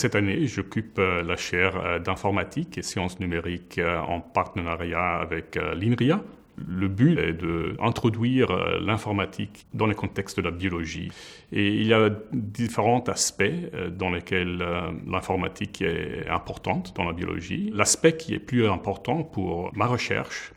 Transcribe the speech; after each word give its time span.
Cette 0.00 0.14
année, 0.14 0.46
j'occupe 0.46 0.98
la 0.98 1.36
chaire 1.36 2.00
d'informatique 2.00 2.78
et 2.78 2.82
sciences 2.82 3.20
numériques 3.20 3.78
en 3.78 4.20
partenariat 4.20 5.16
avec 5.16 5.56
l'INRIA, 5.56 6.22
le 6.68 6.88
but 6.88 7.18
est 7.18 7.32
d'introduire 7.32 8.50
euh, 8.50 8.80
l'informatique 8.80 9.66
dans 9.74 9.86
le 9.86 9.94
contexte 9.94 10.38
de 10.38 10.42
la 10.42 10.50
biologie. 10.50 11.10
Et 11.52 11.68
il 11.68 11.86
y 11.86 11.94
a 11.94 12.10
différents 12.32 13.02
aspects 13.04 13.42
euh, 13.42 13.90
dans 13.90 14.10
lesquels 14.10 14.60
euh, 14.60 14.90
l'informatique 15.06 15.82
est 15.82 16.28
importante 16.28 16.94
dans 16.96 17.04
la 17.04 17.12
biologie. 17.12 17.70
L'aspect 17.74 18.16
qui 18.16 18.34
est 18.34 18.38
plus 18.38 18.66
important 18.66 19.22
pour 19.22 19.70
ma 19.74 19.86
recherche 19.86 20.52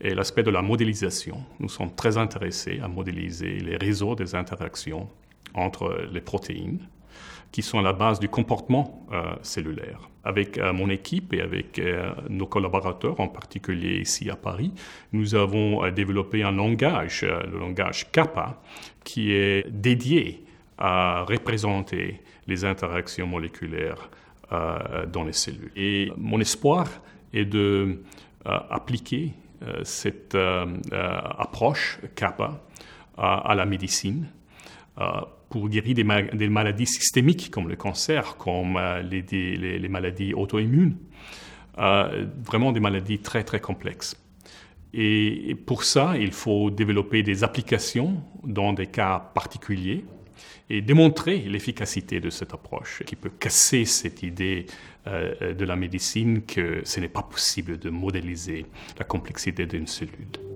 est 0.00 0.14
l'aspect 0.14 0.42
de 0.42 0.50
la 0.50 0.62
modélisation. 0.62 1.42
Nous 1.60 1.68
sommes 1.68 1.94
très 1.94 2.18
intéressés 2.18 2.80
à 2.82 2.88
modéliser 2.88 3.58
les 3.60 3.76
réseaux 3.76 4.14
des 4.14 4.34
interactions 4.34 5.08
entre 5.54 6.06
les 6.12 6.20
protéines 6.20 6.80
qui 7.52 7.62
sont 7.62 7.78
à 7.78 7.82
la 7.82 7.92
base 7.92 8.18
du 8.18 8.28
comportement 8.28 9.06
euh, 9.12 9.34
cellulaire. 9.42 10.08
Avec 10.24 10.56
euh, 10.56 10.72
mon 10.72 10.88
équipe 10.88 11.32
et 11.34 11.40
avec 11.40 11.78
euh, 11.78 12.12
nos 12.30 12.46
collaborateurs, 12.46 13.20
en 13.20 13.28
particulier 13.28 14.00
ici 14.00 14.30
à 14.30 14.36
Paris, 14.36 14.72
nous 15.12 15.34
avons 15.34 15.88
développé 15.90 16.42
un 16.42 16.52
langage, 16.52 17.22
le 17.22 17.58
langage 17.58 18.10
Kappa, 18.10 18.60
qui 19.04 19.32
est 19.32 19.68
dédié 19.70 20.44
à 20.78 21.24
représenter 21.28 22.20
les 22.46 22.64
interactions 22.64 23.26
moléculaires 23.26 24.10
dans 25.10 25.24
les 25.24 25.32
cellules. 25.32 25.70
Et 25.76 26.12
mon 26.18 26.38
espoir 26.40 26.86
est 27.32 27.46
de 27.46 28.02
appliquer 28.44 29.32
cette 29.82 30.36
approche 31.38 31.98
Kappa 32.14 32.60
à 33.16 33.54
la 33.54 33.64
médecine 33.64 34.26
pour 35.52 35.68
guérir 35.68 35.94
des, 35.94 36.48
maladies 36.48 36.86
systémiques 36.86 37.50
comme 37.50 37.68
le 37.68 37.76
cancer, 37.76 38.36
comme 38.38 38.78
euh, 38.78 39.02
les, 39.02 39.88
maladies 39.88 40.32
auto-immunes, 40.32 40.96
euh, 41.78 42.26
vraiment 42.42 42.72
des 42.72 42.80
maladies 42.80 43.18
très 43.18 43.44
très 43.44 43.60
complexes. 43.60 44.16
Et, 44.94 45.54
pour 45.66 45.84
ça, 45.84 46.16
il 46.16 46.32
faut 46.32 46.70
développer 46.70 47.22
des 47.22 47.44
applications 47.44 48.22
dans 48.42 48.72
des 48.72 48.86
cas 48.86 49.18
particuliers 49.18 50.04
et 50.70 50.80
démontrer 50.80 51.38
l'efficacité 51.40 52.18
de 52.18 52.30
cette 52.30 52.54
approche 52.54 53.02
qui 53.04 53.14
peut 53.14 53.32
casser 53.38 53.84
cette 53.84 54.22
idée 54.22 54.64
euh, 55.06 55.52
de 55.52 55.64
la 55.66 55.76
médecine 55.76 56.42
que 56.42 56.80
ce 56.84 56.98
n'est 56.98 57.08
pas 57.08 57.22
possible 57.22 57.78
de 57.78 57.90
modéliser 57.90 58.64
la 58.98 59.04
complexité 59.04 59.66
d'une 59.66 59.86
cellule. 59.86 60.51